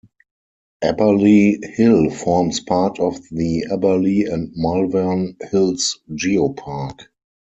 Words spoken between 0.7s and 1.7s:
Abberley